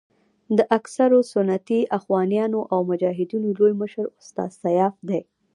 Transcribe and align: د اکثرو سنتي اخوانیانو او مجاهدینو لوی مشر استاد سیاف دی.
د 0.57 0.59
اکثرو 0.77 1.19
سنتي 1.33 1.79
اخوانیانو 1.97 2.59
او 2.73 2.79
مجاهدینو 2.91 3.47
لوی 3.59 3.73
مشر 3.81 4.05
استاد 4.21 4.51
سیاف 4.61 4.95
دی. 5.09 5.21